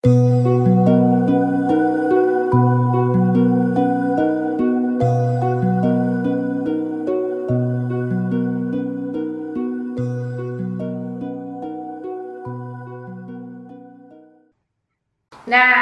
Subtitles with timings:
[0.00, 0.10] 那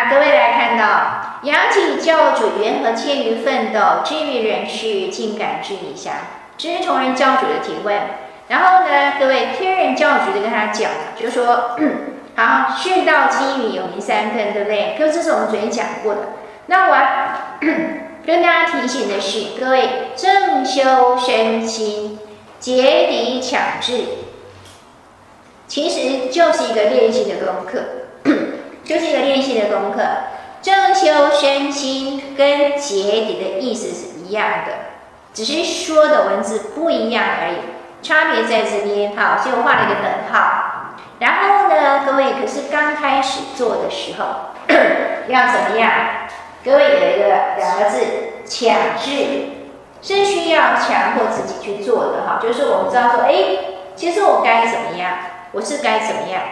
[0.08, 6.12] 各位来看到，阳气教主缘何谦于奋斗，至于人事，竟敢之以下。
[6.56, 8.00] 这是同人教主的提问。
[8.48, 11.76] 然后呢，各位天人教主就跟他讲，就说
[12.36, 14.94] ：“好，世道机运有名三分，对不对？
[14.98, 16.20] 就这是我们昨天讲过的。
[16.66, 16.96] 那我
[18.26, 22.18] 跟大家提醒的是，各位正修身心，
[22.60, 24.04] 竭敌强志，
[25.66, 27.80] 其实就是一个练习的功课。
[28.84, 30.02] ”就是一个练习的功课，
[30.60, 34.72] 正修身心跟竭敌的意思是一样的，
[35.32, 37.56] 只是说的文字不一样而已，
[38.06, 39.16] 差别在这边。
[39.16, 40.72] 好，所以我画了一个等号。
[41.18, 41.55] 然后
[42.06, 44.26] 各位可是刚开始做的时候
[45.28, 45.90] 要怎么样？
[46.64, 48.04] 各位有一个两个字，
[48.44, 49.12] 强制，
[50.02, 52.38] 是需要强迫自己去做的哈。
[52.42, 53.34] 就是我们知道说，哎，
[53.94, 55.18] 其实我该怎么样？
[55.52, 56.42] 我是该怎么样？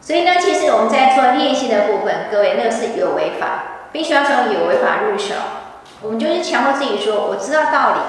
[0.00, 5.34] 所以呢，其实我们在做练习的部分，各位，那个是有违法，必须要从有违法入手。
[6.02, 8.00] 我们就是强迫自己说，我知道道理，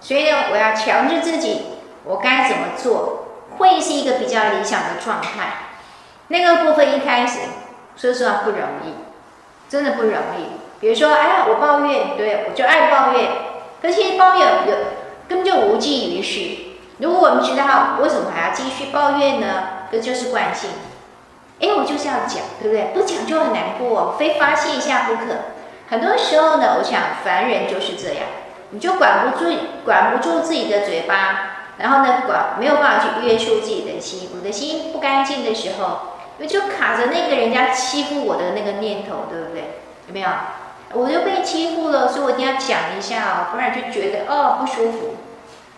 [0.00, 5.30] 所以呢，我要强制自己，我该怎么做，会是一个比较理想的状态。
[6.28, 7.40] 那个部分一开始，
[7.96, 8.94] 说实话不容易，
[9.68, 10.60] 真的不容易。
[10.80, 13.30] 比如说，哎呀，我抱怨，对，我就爱抱怨，
[13.80, 14.74] 可是抱怨有
[15.28, 16.74] 根本就无济于事。
[16.98, 19.46] 如果我们知道为什么还要继续抱怨呢？
[19.90, 20.70] 这就是惯性。
[21.60, 22.90] 哎，我就是要讲，对不对？
[22.92, 25.36] 不讲就很难过，非发泄一下不可。
[25.88, 28.24] 很多时候呢，我想凡人就是这样，
[28.70, 34.30] 你就管不住，管不住自己的嘴巴，然后呢，不管没有办法去约束自己的心。
[34.34, 39.80] 我的心不干净的时候，我就卡着那个人家欺负我的那个念头，对不对？
[40.08, 40.28] 有没有？
[40.92, 45.16] 我就被欺负了，所以我一定要讲一下哦，不然就觉得哦不舒服。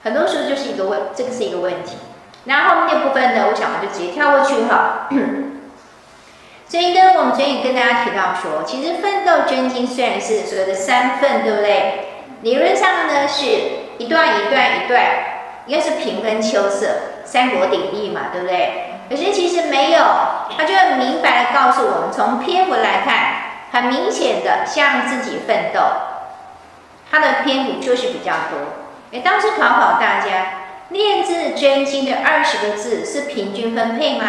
[0.02, 1.96] 很多时候就是一个问，这个是一个问题。
[2.44, 5.08] 然后后面那部分呢，我想我就直接跳过去哈。
[6.68, 12.08] 所以呢，我们昨天也跟大家提到说，其实奋斗真经虽然是所谓的三份，对不对？
[12.42, 13.46] 理论上呢是
[13.98, 15.00] 一段一段一段，
[15.66, 16.86] 应该是平分秋色，
[17.24, 18.94] 三国鼎立嘛，对不对？
[19.08, 19.98] 可是其实没有，
[20.56, 25.80] 他就很明白的告诉我们，从篇幅来看，很明显的向自己奋斗，
[27.10, 28.58] 它的篇幅就是比较多。
[29.12, 30.46] 哎，当时考考大家，
[30.88, 34.24] 练字真经的二十个字是平均分配吗？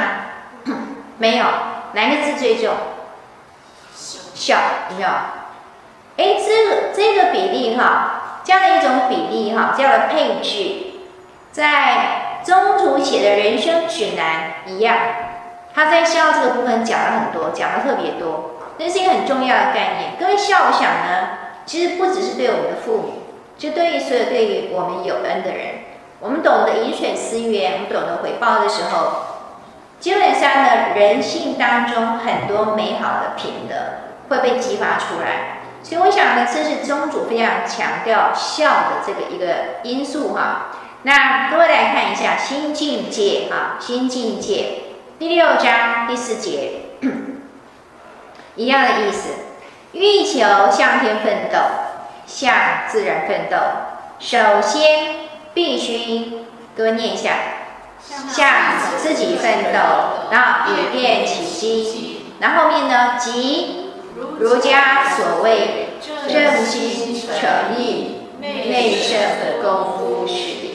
[1.17, 1.45] 没有。
[1.93, 2.75] 哪个字最重？
[3.95, 4.57] 孝，
[4.89, 5.09] 你知道？
[6.17, 10.96] 哎，这个这个比例哈，这样的一种比例哈，这样的配置，
[11.57, 14.95] 在宗主写的人生指南一样，
[15.73, 20.11] 他在孝这个部分讲了很多，讲了特别多，这是一个很重要的概念。
[20.19, 21.29] 各位孝想呢，
[21.65, 23.13] 其实不只是对我们的父母，
[23.57, 25.67] 就对于所有对于我们有恩的人，
[26.19, 29.23] 我们懂得饮水思源，我们懂得回报的时候。
[29.99, 33.75] 基本上呢，人性当中很多美好的品德
[34.29, 40.67] 会被激发出来，所以我想呢，这是宗主非常强调孝的这个一个因素哈。
[41.07, 44.55] 那各位来看一下《新境界》啊，新境界》
[45.17, 46.81] 第六章第四节，
[48.57, 49.29] 一样的意思，
[49.93, 51.59] 欲求向天奋斗，
[52.25, 52.53] 向
[52.89, 53.55] 自然奋斗，
[54.19, 55.15] 首先
[55.53, 56.39] 必须
[56.75, 57.35] 各位念一下。
[58.29, 58.49] 向
[58.97, 59.79] 自己奋斗，
[60.29, 63.93] 然后以练起心，然后面呢，即
[64.39, 65.87] 儒家所谓
[66.27, 70.66] 正心诚意内圣的功夫是。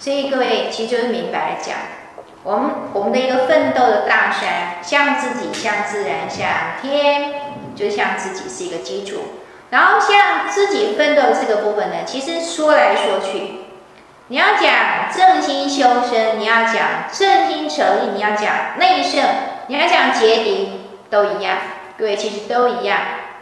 [0.00, 1.76] 所以各位其实就是明白讲，
[2.42, 6.48] 我们我们的一个奋斗的大山，向自己、向自然、向
[6.80, 7.34] 天，
[7.76, 9.18] 就向自己是一个基础。
[9.68, 13.60] 然后向自己奋斗这个部分呢，其实说来说去。
[14.28, 16.74] 你要讲正心修身，你要讲
[17.12, 19.22] 正心诚意，你要讲内圣，
[19.66, 20.80] 你要讲结敌，
[21.10, 21.58] 都一样。
[21.98, 22.98] 各位其实都一样，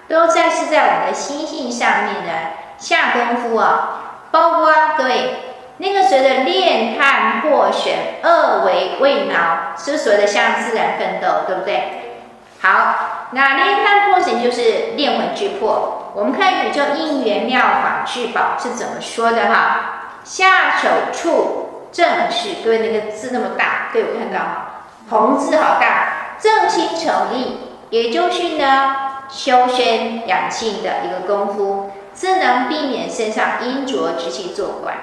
[0.08, 4.26] 都在是在我们的心性上面呢下功夫啊。
[4.31, 5.48] 包括各位
[5.78, 7.92] 那个所谓的练炭破神，
[8.22, 12.19] 二为慰劳，是所谓的向自然奋斗，对不对？
[12.60, 16.12] 好，那练炭破神就是炼魂之魄。
[16.14, 20.20] 我们看宇宙应元妙法至宝是怎么说的哈？
[20.25, 27.58] 下手处正是，各位那个字那么大，对，我看到哈，红字好大，正心诚意，
[27.90, 28.96] 也就是呢
[29.30, 34.94] 修身养性的一个功夫，自能避免身上阴浊之气作怪。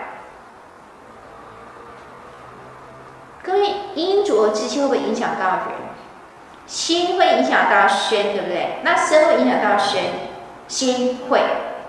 [3.96, 5.86] 各位阴浊之气会不会影响到人？
[6.68, 8.80] 心会影响到身，对不对？
[8.84, 10.02] 那身会影响到身，
[10.68, 11.42] 心会，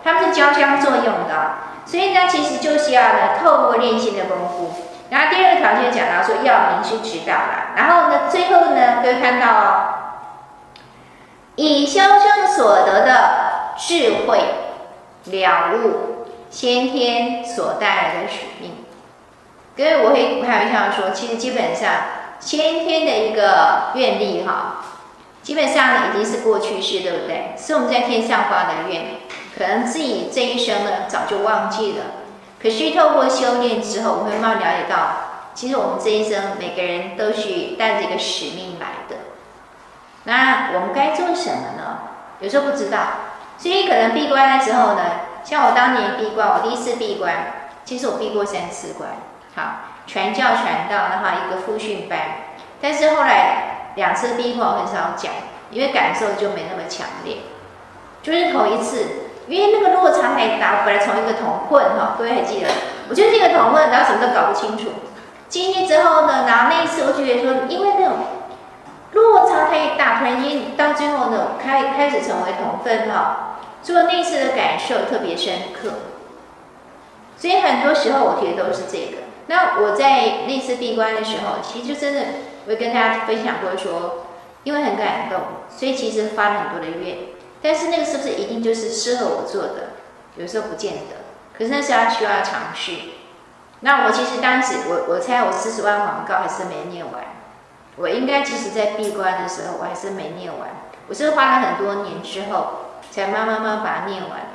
[0.05, 1.55] 它们是交相作用的。
[1.85, 4.73] 所以呢，其实就是要呢，透过练心的功夫。
[5.09, 7.73] 然后第二个条件讲到说要明师指导了。
[7.77, 9.89] 然后呢，最后呢，各位看到哦，
[11.57, 14.39] 以修正所得的智慧
[15.25, 18.86] 了悟先天所带来的使命。
[19.77, 21.91] 各位，我会开玩笑说，其实基本上
[22.41, 24.83] 先天的一个愿力哈，
[25.43, 27.53] 基本上已经是过去式，对不对？
[27.59, 29.05] 是我们在天上发的愿，
[29.55, 32.05] 可能自己这一生呢早就忘记了。
[32.59, 34.97] 可是透过修炼之后，我会慢慢了解到，
[35.55, 39.17] 其实我们这一生每个人都是带着一个使命来的。
[40.25, 41.99] 那我们该做什么呢？
[42.41, 42.99] 有时候不知道，
[43.59, 45.03] 所以可能闭关的时候呢，
[45.45, 47.53] 像我当年闭关，我第一次闭关，
[47.85, 49.11] 其实我闭过三次关。
[49.57, 49.63] 好，
[50.07, 52.19] 传教传道的话，一个复训班，
[52.81, 55.33] 但是后来两次闭关我很少讲，
[55.71, 57.39] 因为感受就没那么强烈，
[58.23, 59.07] 就是头一次。
[59.49, 62.69] 因为那个落差太大，我本来从一个同混哈，各位还记得？
[63.09, 64.91] 我就是一个同混，然后什么都搞不清楚。
[65.49, 68.19] 进去之后呢，然后那一次我就觉得说，因为那种
[69.13, 75.91] 落差太大，突然间到最后呢，开开始成为同分哈，所以那次的感受特别深刻。
[77.37, 79.26] 所以很多时候我觉得都是这个。
[79.49, 82.23] 那我在那次闭关的时候，其实就真的，
[82.67, 84.27] 我跟大家分享过说，
[84.65, 87.19] 因为很感动，所以其实发了很多的愿。
[87.63, 89.91] 但是那个是不是一定就是适合我做的？
[90.37, 91.25] 有时候不见得。
[91.57, 92.93] 可是那是要需要尝试。
[93.81, 97.25] 那我其实当时我我猜我四十万广告还是没念完。
[97.97, 100.69] 我应该其实在闭关的时候我还是没念完。
[101.09, 102.67] 我是花了很多年之后
[103.11, 104.47] 才慢慢慢把它念完了。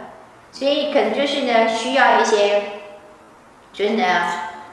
[0.52, 2.64] 所以可能就是呢需要一些，
[3.74, 4.04] 就是呢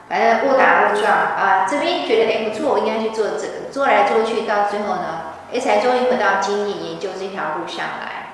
[0.09, 8.25] 反正误打误撞啊，这边觉得哎不错，我应该去做这个，做来做去到最后呢，哎才终于回到经营研究这条路上来。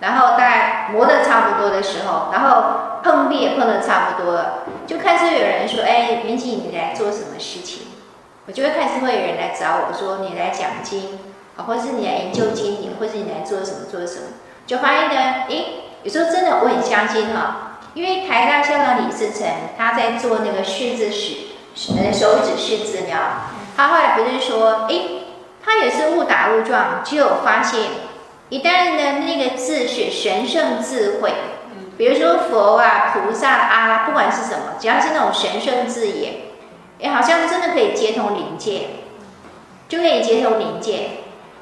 [0.00, 7.88] 然后大概磨得差不多的时候，然后碰壁也碰得差不多了，就开始有人说：“哎，明琪，你来做什么事情？”
[8.46, 11.18] 我就会开始会有人来找我说：“你来讲经，
[11.56, 14.26] 啊，或是你来研究经典，或是你来做什么做什么？”
[14.68, 15.16] 就发现呢，
[15.50, 15.64] 哎，
[16.04, 17.67] 有时候真的我很相信哈，
[17.98, 19.46] 因为台大校长李嗣涔
[19.76, 21.34] 他在做那个识字史，
[21.98, 23.18] 呃，手指识字疗，
[23.76, 24.94] 他后来不是说，哎，
[25.64, 27.80] 他也是误打误撞，就发现。
[28.50, 31.32] 一旦呢，那个字是神圣智慧，
[31.96, 36.34] 比如说佛啊、菩萨啊，不管是什么，只要是那种神圣字眼，
[37.02, 38.90] 哎，好像真的可以接通灵界，
[39.88, 41.08] 就可以接通灵界。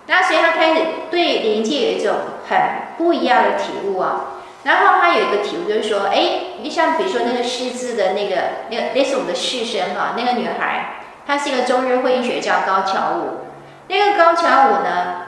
[0.06, 2.14] 那所以他开始对灵界有一种
[2.46, 2.58] 很
[2.98, 4.32] 不一样的体悟啊。
[4.66, 8.36] 然后他有一个题目，就是说，哎，你像比如说那个识字的那个
[8.68, 13.46] 那个类似我们的士生哈，那个女孩，她是一个中日混血叫高桥舞，
[13.86, 15.22] 那个高桥舞呢。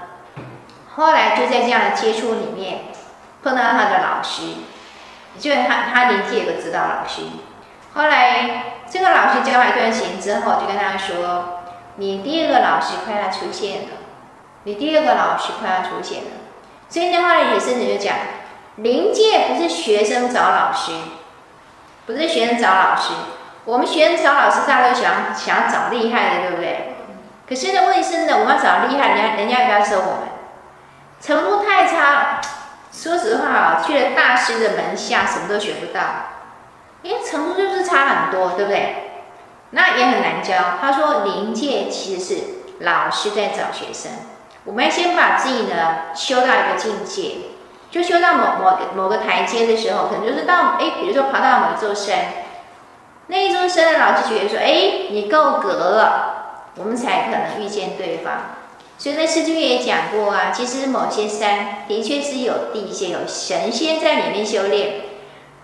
[0.97, 2.81] 后来就在这样的接触里面
[3.41, 4.43] 碰到他的老师，
[5.39, 7.23] 就是他他年纪有个指导老师。
[7.95, 11.61] 后来这个老师教完一段时间之后，就跟他说
[11.95, 13.89] ：“你第二个老师快要出现了，
[14.65, 16.31] 你第二个老师快要出现了。”
[16.91, 18.17] 所以的话，也是你就讲
[18.79, 20.93] ：“灵界不是学生找老师，
[22.07, 23.13] 不是学生找老师，
[23.65, 26.95] 我们学生找老师，大家都想想要找厉害的，对不对？
[27.49, 30.29] 可是呢，问题是呢，我们要找厉害，人家人家要不要收我们？”
[31.21, 32.41] 程度太差，
[32.93, 36.01] 说实话啊，去了大师的门下，什么都学不到，
[37.03, 39.23] 因为程度就是差很多，对不对？
[39.71, 40.55] 那也很难教。
[40.81, 42.43] 他说，灵界其实是
[42.79, 44.13] 老师在找学生，
[44.63, 47.33] 我们要先把自己呢修到一个境界，
[47.91, 52.19] 就修到某某某个台阶的时候，可能就是到哎，比如说爬到某一座山，
[53.29, 58.35] 那一座山的老师觉得说，哎，你够格了，我们才可能遇见对方。
[58.99, 65.03] 所以呢，师君也讲过啊，其实某些山的确是有地仙、有神仙在里面修炼，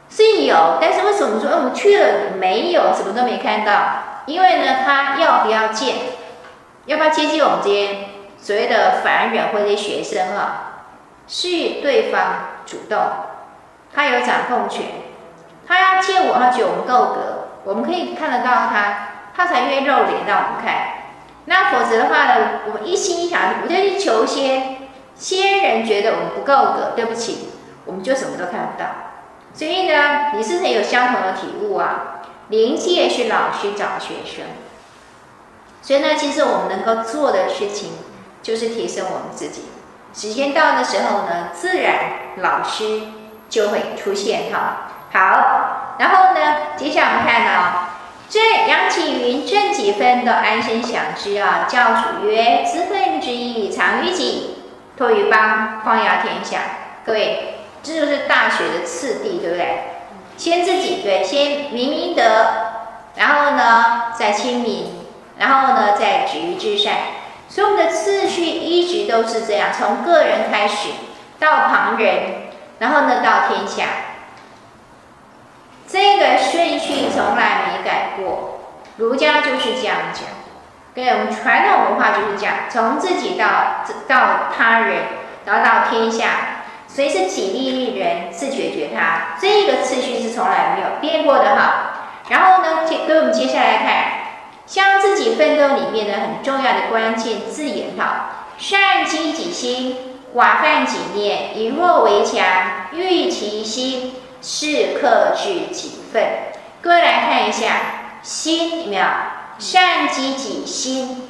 [0.09, 0.78] 是有。
[0.81, 4.23] 但是为什么说我们去了没有，什么都没看到？
[4.26, 5.97] 因为呢，他要不要见，
[6.87, 7.97] 要不要接近我们这些
[8.38, 10.74] 所谓的凡人或者学生啊？
[11.26, 12.21] 是对方
[12.66, 12.99] 主动，
[13.95, 14.87] 他有掌控权，
[15.66, 20.88] 他要见我，他觉得我们够格，我们可以看得到他，他才愿意露脸让我们看。
[21.47, 27.50] 那否则的话呢，我们一心一想，我就去求仙，仙人觉得我们不够格，对不起，
[27.85, 28.87] 我们就什么都看不到。
[29.52, 32.23] 所以呢，你是不是有相同的体悟啊？
[32.49, 34.45] 灵界是老师找学生，
[35.81, 37.93] 所以呢，其实我们能够做的事情
[38.43, 39.62] 就是提升我们自己。
[40.14, 41.94] 时间到的时候呢，自然
[42.37, 43.00] 老师
[43.49, 44.92] 就会出现哈。
[45.12, 47.90] 好，然后呢，接下来我们看到。
[48.26, 51.66] 这杨启云正几分都安身享之啊！
[51.68, 54.56] 教主曰：“智慧之意，藏于己，
[54.97, 56.59] 托于邦，况要天下。
[57.04, 59.78] 各位，这就是大学的次第，对不对？
[60.37, 62.23] 先自己对，先明明德，
[63.14, 64.87] 然后呢，再亲民，
[65.38, 66.94] 然后呢，再止于至善。
[67.54, 70.88] 所以我们的次序一直都是这样，从个人开始，
[71.38, 72.49] 到旁人，
[72.80, 73.84] 然后呢，到天下。
[75.87, 78.58] 这个顺序从来没改过，
[78.96, 80.25] 儒家就是这样讲。
[80.96, 85.02] 对，我们传统文化就是这样，从自己到到他人，
[85.44, 86.26] 然后到天下。
[86.88, 91.92] 所以是己利利人，是解决他，这个次序是从来没有变过的哈。
[92.28, 94.04] 然后呢，跟我们接下来看，
[94.66, 99.97] 像自己奋斗里面的很重要的关键字眼哈，善积己心，
[100.35, 102.44] 寡犯己念，以弱为强，
[102.92, 106.23] 育其心，是克制己分。
[106.80, 109.04] 各位来看一下，心有没有？
[109.59, 111.28] 善积己心，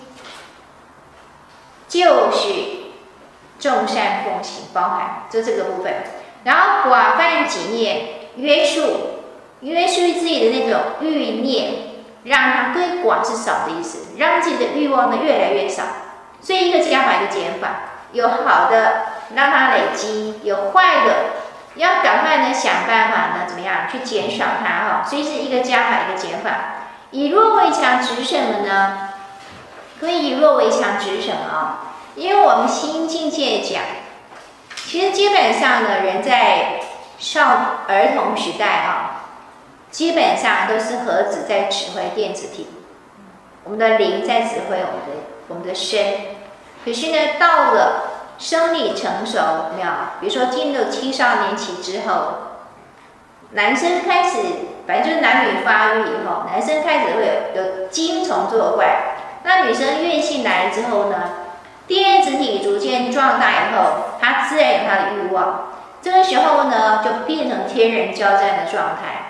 [1.89, 2.85] 就是。
[3.57, 5.95] 众善奉行，包含就这个部分。
[6.43, 8.83] 然后寡犯己念，约束
[9.61, 11.73] 约束自己的那种欲念，
[12.25, 15.83] 让他对寡是少的意思，让自己的欲望呢越来越少。
[16.41, 17.69] 所以一个加法，一个减法，
[18.13, 21.15] 有好的让它累积，有坏的
[21.77, 25.05] 要赶快呢想办法呢怎么样去减少它哈。
[25.07, 26.51] 所以是一个加法，一个减法。
[27.11, 29.11] 以弱为强指什么呢？
[30.01, 31.95] 可以以弱为强指什么啊？
[32.17, 33.83] 因为我们新境界讲，
[34.87, 36.81] 其实基本上呢，人在
[37.19, 37.47] 少
[37.89, 39.14] 儿童时代啊，
[39.95, 42.67] 基本上都是核子在指挥电子体，
[43.63, 46.05] 我们的灵在指挥我们的我们的身。
[46.85, 48.03] 可是呢，到了
[48.37, 49.39] 生理成熟，
[49.77, 52.33] 没有，比如说进入青少年期之后，
[53.53, 54.39] 男生开始，
[54.85, 61.17] 反正就是男女发育以后，男生开始会有有精虫作怪，那女生月经来了之后呢？
[61.87, 65.69] 电子体逐渐壮大以后，它自然有它的欲望。
[66.03, 69.24] 这个时候呢，就变成天人交战的状态。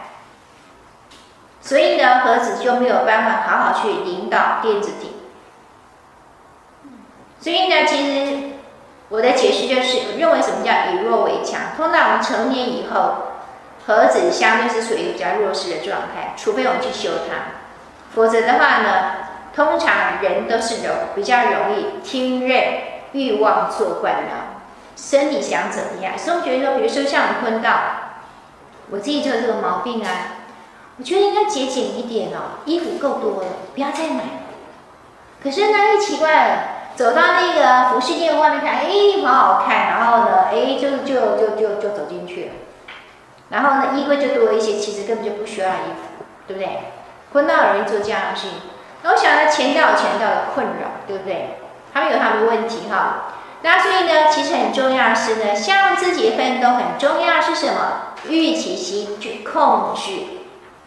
[1.65, 5.17] 所以呢，盒子就没有办法好好去引导电子体。
[7.41, 8.37] 所以呢，其实
[9.09, 11.75] 我的解释就是，认为什么叫以弱为强？
[11.75, 13.15] 通常我们成年以后，
[13.87, 17.57] 盒子相对是属于比较弱势的状态，除非我们去修它，
[18.15, 19.25] 否则的话呢？
[19.57, 22.63] 通常人都是容比较容易听任
[23.13, 24.21] 欲望作怪的，
[24.97, 26.19] 身体想怎么样？
[26.19, 27.71] 所以我觉得说，比如说像我们坤道，
[28.91, 30.34] 我自己就有这个毛病啊。
[30.97, 34.23] 我觉得应该节俭一点哦，衣服够多了，不要再买。
[35.43, 36.59] 可是呢，又奇怪了，
[36.95, 38.87] 走到那个服饰店外面看，哎，
[39.27, 42.51] 好好看，然后呢，哎，就就就就就走进去了。
[43.51, 46.79] 然后呢，衣柜就多一些，其实根本就不需要衣服，对不对？
[47.33, 48.59] 坤道容易做这样的事情。
[49.03, 51.59] 那我想呢，钱到有钱道的困扰，对不对？
[51.93, 53.35] 他们有他们的问题哈。
[53.63, 58.15] 那所以呢，其实很重要的是呢，向自己奋斗很重要是什么？
[58.29, 60.44] 欲其心，去控制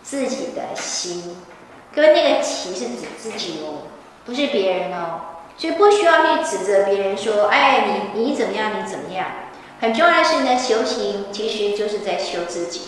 [0.08, 1.36] 自己的心。
[1.94, 3.92] 跟那个“其”是指自己哦，
[4.26, 5.20] 不是别人哦。
[5.58, 7.84] 所以不需要去指责别人说：“哎，
[8.14, 8.72] 你你怎么样？
[8.80, 9.26] 你怎么样？”
[9.82, 12.82] 很重要的是呢，修行其实就是在修自己。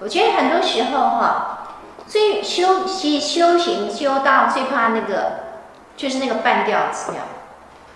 [0.00, 1.54] 我觉得很多时候哈。
[2.06, 5.32] 最修其修行修到最怕那个，
[5.94, 7.12] 就是那个半吊子，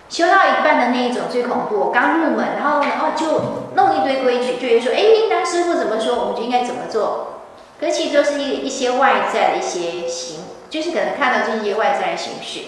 [0.07, 1.89] 修到一半的那一种最恐怖。
[1.91, 5.01] 刚入门，然后哦就弄一堆规矩，就会说，哎，
[5.31, 7.32] 那师傅怎么说，我们就应该怎么做。
[7.83, 12.61] 可其实都是一一些外在的一些形，就是可能看到这些外在的形式，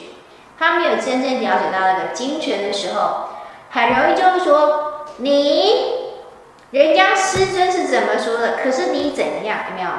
[0.59, 3.29] 他没有真正了解到那个精神的时候，
[3.69, 5.73] 很容易就是说你，
[6.71, 9.89] 人家师尊是怎么说的，可是你怎样，有没有？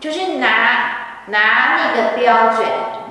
[0.00, 2.66] 就是拿拿那个标准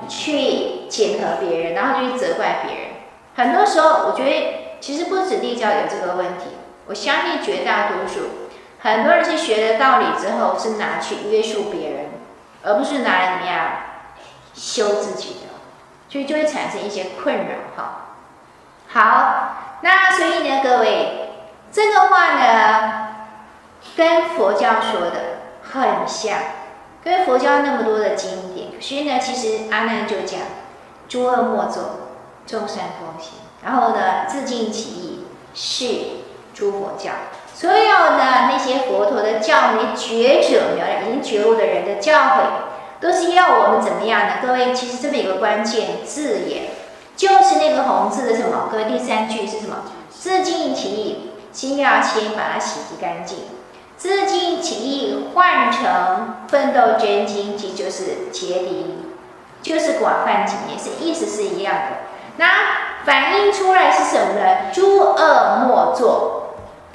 [0.08, 2.88] 去检核别人，然后就去责怪别人。
[3.36, 6.44] 很多时候，我觉得其实不止立教有这个问题。
[6.86, 8.47] 我相信绝大多数
[8.80, 12.10] 很多人是学了道理之后，是拿去约束别人，
[12.62, 13.70] 而不是拿来怎么样
[14.54, 15.46] 修自己的，
[16.08, 17.54] 所以就会产生一些困扰。
[17.76, 18.14] 哈，
[18.88, 21.30] 好，那所以呢，各位，
[21.72, 23.08] 这个话呢，
[23.96, 26.38] 跟佛教说的很像。
[27.00, 30.40] 跟佛教那么多的经典，所以呢，其实阿难就讲：
[31.08, 32.10] 诸恶莫作，
[32.44, 33.34] 众善奉行。
[33.64, 35.86] 然后呢，自净其意，是
[36.52, 37.12] 诸佛教。
[37.58, 42.42] 所有的那些佛陀的教，那觉者、了已经觉悟的人的教诲，
[43.00, 44.34] 都是要我们怎么样呢？
[44.40, 46.68] 各位，其实这么一个关键字眼，
[47.16, 48.68] 就是那个红字的什么？
[48.70, 49.78] 各位，第三句是什么？
[50.08, 53.38] 自净其意，心要先把它洗涤干净。
[53.96, 58.84] 自净其意，换成奋斗真经，即就是揭谛，
[59.62, 61.82] 就是寡犯己念，是意思是一样的。
[62.36, 62.46] 那
[63.04, 64.70] 反映出来是什么呢？
[64.72, 66.44] 诸恶莫作。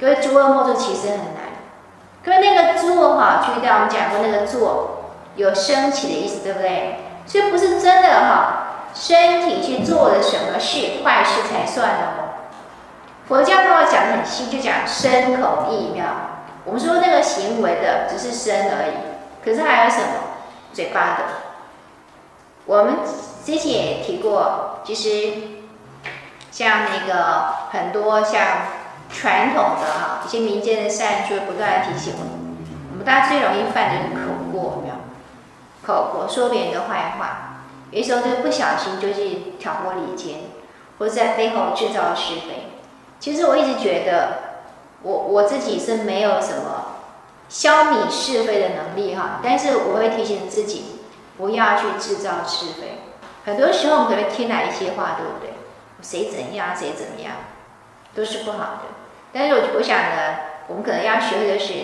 [0.00, 1.44] 各位，诸恶莫作其实很难。
[2.24, 7.00] 各位，那个作哈，注意到我们讲过那个作，有升起的意思，对不对？
[7.26, 12.34] 所以不是真的哈，身体去做了什么事坏事才算的哦。
[13.26, 16.04] 佛教的话讲得很细，就讲身口意妙。
[16.64, 20.06] 我们说那个行为的只是身而已，可是还有什么？
[20.72, 21.24] 嘴巴的。
[22.66, 22.96] 我们
[23.44, 25.34] 之前也提过，其实
[26.50, 28.40] 像那个很多像
[29.14, 32.56] 传统的哈一些民间的善就会，不断的提醒我们，
[32.90, 34.94] 我们大家最容易犯的是口过，有没有？
[35.86, 40.40] 口过说别人的坏话，有时候就不小心就是挑拨离间，
[40.98, 42.66] 或者在背后制造是非。
[43.20, 44.64] 其实我一直觉得，
[45.02, 46.96] 我我自己是没有什么
[47.48, 51.00] 消弭是非的能力哈，但是我会提醒自己，
[51.38, 52.98] 不要去制造是非。
[53.44, 55.54] 很多时候我们可能听来一些话，对不对？
[56.02, 57.32] 谁怎样，谁怎么样，
[58.14, 59.03] 都是不好的。
[59.34, 60.36] 但是我我想呢，
[60.68, 61.74] 我们可能要学会的是，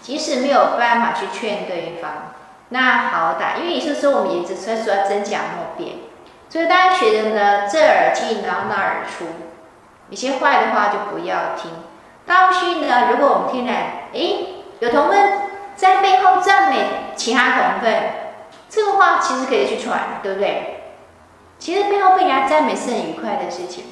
[0.00, 2.32] 即使没有办法去劝对方，
[2.68, 5.96] 那好歹，因为有些时候我们也只是说真假莫辩，
[6.48, 9.26] 所以大家学的呢，这耳进，然后那耳出。
[10.10, 11.70] 有些坏的话就不要听。
[12.26, 13.72] 倒是呢，如果我们听了，
[14.12, 14.46] 诶，
[14.78, 15.40] 有同奋
[15.74, 16.84] 在背后赞美
[17.16, 18.02] 其他同奋，
[18.68, 20.82] 这个话其实可以去传，对不对？
[21.58, 23.84] 其实背后被人家赞美是很愉快的事情，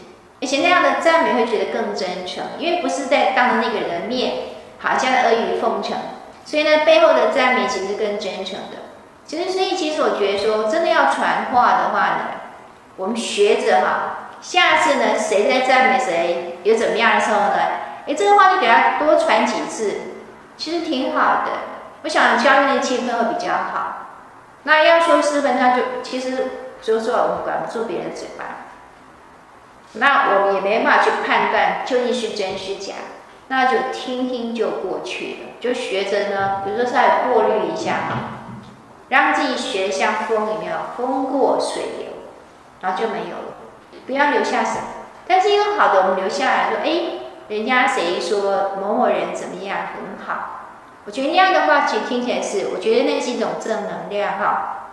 [0.42, 4.32] 而且那样的赞美会觉得更真诚，因为不是在当着那个人的面，
[4.80, 5.96] 好像阿谀奉承，
[6.44, 8.90] 所以呢，背后的赞美其实更真诚的。
[9.24, 12.24] 其实，所以其实我觉得说，真的要传话的话呢，
[12.96, 14.18] 我们学着哈。
[14.40, 17.54] 下次呢，谁在赞美谁，有怎么样的时候呢？
[18.08, 20.00] 哎，这个话就给他多传几次，
[20.56, 21.52] 其实挺好的。
[22.02, 24.08] 我想教育的气氛会比较好。
[24.64, 26.50] 那要说私分，那就其实
[26.82, 28.61] 说实话，我们管不住别人嘴巴。
[29.94, 32.94] 那我们也没办法去判断究竟是真是假，
[33.48, 37.94] 那就听听就过去了，就学着呢，比如说再过滤一下，
[39.08, 42.06] 让自己学像风一样，风过水流，
[42.80, 43.54] 然后就没有了。
[44.06, 44.84] 不要留下什么，
[45.28, 50.60] 但是因为好的，我们留下来说，哎，人家谁说某某人怎么样很好，
[51.04, 54.88] 我觉得那样的话，其实听起来是，我觉得那是一种正能量哈。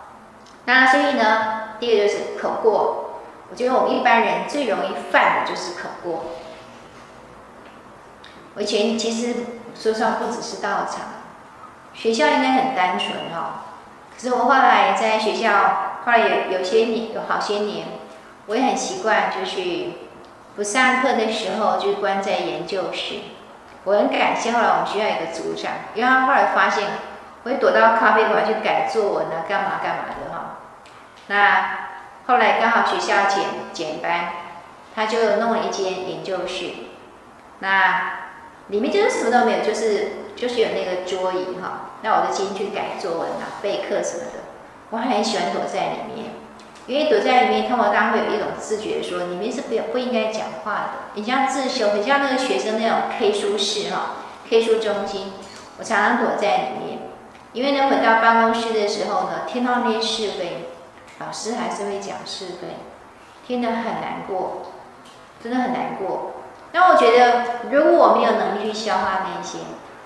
[0.65, 3.08] 那所以呢，第二个就是可过，
[3.49, 6.25] 我觉得我们一般人最容易犯的就是口过。
[8.55, 9.35] 我以前其实
[9.75, 11.01] 说实话，不只是道场，
[11.93, 13.65] 学校应该很单纯哈，
[14.15, 15.51] 可是我后来在学校，
[16.05, 17.87] 后来有有些年，有好些年。
[18.47, 19.59] 我也很习惯，就是
[20.55, 23.15] 不上课的时候就关在研究室。
[23.83, 26.87] 我很感谢后来我们学校有个组长，因为他后来发现
[27.43, 30.57] 我会躲到咖啡馆去改作文啊，干嘛干嘛的哈。
[31.27, 31.88] 那
[32.29, 34.33] 后来刚好学校减减班，
[34.95, 36.65] 他就弄了一间研究室。
[37.57, 38.19] 那
[38.67, 41.89] 里面就是什么都没有，就是就是有那个桌椅哈。
[42.03, 44.41] 那我就进去改作文啊、备课什么的。
[44.91, 46.29] 我很喜欢躲在里面。
[46.85, 50.89] 因为躲在里面，他们当然会有一种自觉说，里面是不不应该讲话的。
[51.15, 55.33] 你像自修，很像那个学生那种 K 书室哈，K 书中心，
[55.79, 56.99] 我常常躲在里面。
[57.53, 60.67] 因为呢，回到办公室的时候呢，听到那些是非，
[61.19, 62.77] 老师还是会讲是非，
[63.45, 64.71] 听得很难过，
[65.43, 66.31] 真的很难过。
[66.71, 69.59] 那我觉得，如果我没有能力去消化那些，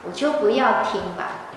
[0.05, 1.49] 我就不要听吧，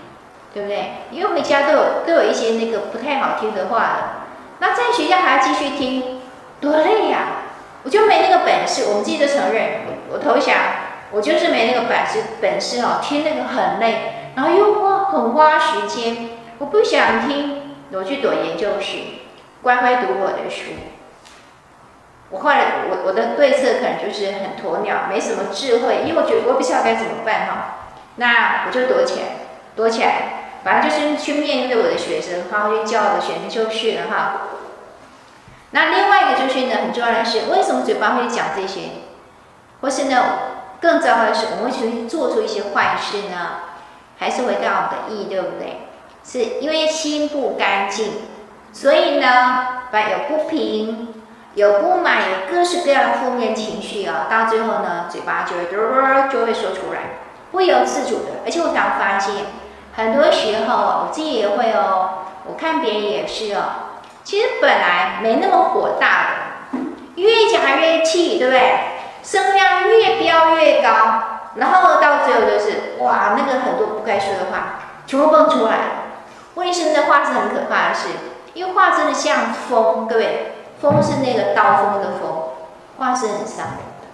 [0.52, 0.92] 对不对？
[1.10, 4.26] 因为回家都有都有一些那个不太好听的话了。
[4.58, 6.20] 那在学校还要继续听，
[6.60, 7.42] 多累呀！
[7.82, 9.82] 我就没那个本事，我们自己都承认。
[10.10, 10.56] 我投降，
[11.12, 16.30] 我就是没那个本事，本事哦，听那个很累，然后又花很花时间。
[16.58, 18.98] 我不想听，我去躲研究室，
[19.66, 20.66] 乖乖读我的书。
[22.30, 27.74] 我后来，我我的对策可能就是很鸵鸟，没什么智慧，因为我觉得我不知道该怎么办哈。
[28.14, 29.26] 那我就躲起来，
[29.74, 30.60] 躲起来。
[30.62, 34.42] 反正就是去面对我的学生，好好去教我的学生就是了哈。
[35.72, 38.82] 那另外一个就是呢，很重要的是，为什么嘴巴会讲这些？
[39.80, 40.24] 或是呢，
[40.80, 43.74] 更糟糕的是，我们会去做出一些坏事呢？
[44.16, 45.80] 还是回到我们的意，对不对？
[46.22, 48.12] 是因为心不干净，
[48.76, 51.14] 所以呢，把有不平、
[51.54, 57.00] 有不满、有各式各样的负面情绪啊，到最后呢，嘴巴就会嘟嘟就会说出来，
[57.50, 58.42] 不由自主的。
[58.44, 59.34] 而且我常发现。
[59.96, 62.26] 很多时候，我自己也会哦。
[62.44, 63.62] 我看别人也是哦。
[64.22, 66.32] 其实本来没那么火大
[66.72, 66.78] 的，
[67.14, 68.78] 越讲越气，对不对？
[69.22, 70.90] 声量越飙越高，
[71.54, 75.84] 然后到最后就是哇，那个很多不该说的话全部蹦出来了。
[76.56, 78.08] 问题是那话是很可怕的事，
[78.56, 82.54] 因为话真的像风，各位，风是那个刀锋的锋，
[82.96, 84.08] 话是很伤人的，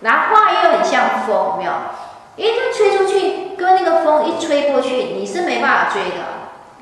[0.00, 1.72] 拿话又很像风，有没有？
[2.36, 6.16] 因为它吹出去，跟那个风一吹过去，你是没办法追的。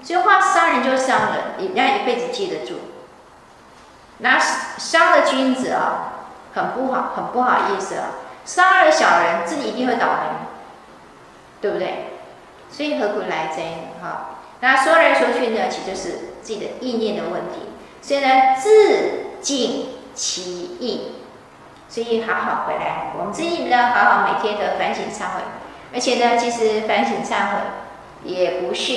[0.03, 2.81] 所以话伤人就伤人，人家一辈子记得住。
[4.19, 6.15] 那伤了君子啊，
[6.53, 8.07] 很不好，很不好意思啊。
[8.45, 10.49] 伤了小人，自己一定会倒霉，
[11.61, 12.11] 对不对？
[12.69, 14.03] 所以何苦来哉呢？
[14.03, 14.31] 哈，
[14.65, 17.69] 那说来说去呢，其实就是自己的意念的问题。
[18.01, 20.43] 所以呢，自净其
[20.81, 21.17] 意。
[21.87, 25.43] 所以好好回来，我们自己呢，好好每天的反省忏悔。
[25.93, 27.59] 而且呢，其实反省忏悔
[28.25, 28.93] 也不是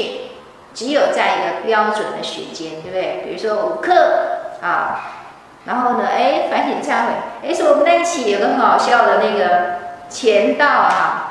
[0.73, 3.25] 只有在一个标准的时间，对不对？
[3.25, 5.25] 比如说五课啊，
[5.65, 7.12] 然后呢，哎，反省忏悔。
[7.43, 11.26] 哎，说我们那一期有个很好笑的那个钱道啊，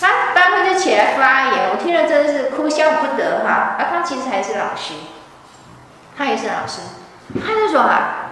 [0.00, 3.76] 他当时就起来发言，我听了真的是哭笑不得哈。
[3.78, 4.94] 而他其实还是老师，
[6.16, 6.80] 他也是老师，
[7.44, 8.30] 他就说啊，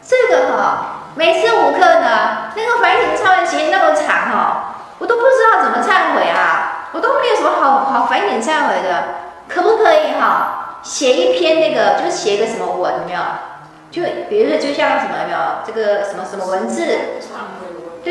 [0.00, 0.94] 这个哈。
[1.16, 9.14] 每次五课呢，那个反省忏悔时间那么长哈，我都不知道怎么忏悔啊，我都没有什么好好反省忏悔的，
[9.48, 10.78] 可不可以哈？
[10.84, 13.20] 写一篇那个，就是写一个什么文有没有？
[13.90, 16.86] 就比如说，就像什么有没有这个什么什么文字？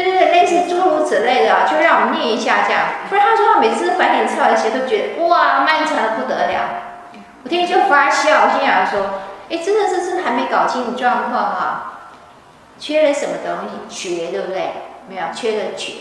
[0.03, 2.83] 对对对，类似诸如此类的，就让我们念一下这样。
[3.09, 6.69] 不然他说他每次反省忏悔时都觉得哇漫长的不得了，
[7.43, 11.93] 我听就发笑，我心想说，哎，真的是是还没搞清楚状况哈。
[12.77, 14.17] 缺了什么东西？
[14.19, 14.71] 觉，对不对？
[15.09, 15.93] 没有，缺了觉。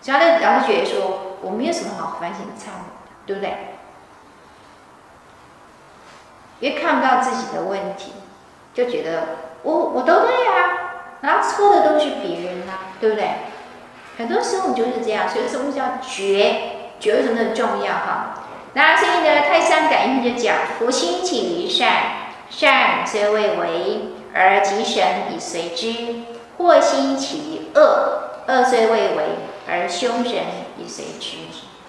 [0.00, 2.92] 所以他老师觉得说，我没有什么好反省忏悔，
[3.26, 3.56] 对不对？
[6.60, 8.12] 因为看不到自己的问题，
[8.72, 9.24] 就觉得
[9.64, 10.81] 我我都对啊，
[11.22, 13.30] 然后错的都是别人啊，对不对？
[14.18, 16.80] 很多时候你就是这样，所以什么叫觉？
[17.00, 18.34] 觉什么那么重要哈？
[18.74, 21.92] 那所以呢，《太上感应》就讲：福心起于善，
[22.50, 24.00] 善虽未为。
[24.34, 25.04] 而吉神
[25.34, 26.22] 以随之，
[26.56, 29.24] 祸心起于恶，恶虽未为，
[29.68, 30.32] 而凶神
[30.78, 31.36] 以随之。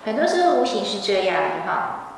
[0.04, 2.13] 很多时候无形是这样的哈。